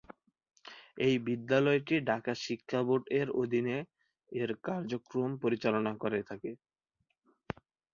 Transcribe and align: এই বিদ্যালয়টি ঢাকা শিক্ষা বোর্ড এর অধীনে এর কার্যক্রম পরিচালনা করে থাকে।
এই 0.97 1.15
বিদ্যালয়টি 1.27 1.95
ঢাকা 2.09 2.33
শিক্ষা 2.43 2.79
বোর্ড 2.87 3.03
এর 3.19 3.27
অধীনে 3.41 3.77
এর 4.31 4.49
কার্যক্রম 4.65 5.29
পরিচালনা 5.43 5.91
করে 6.03 6.19
থাকে। 6.29 6.51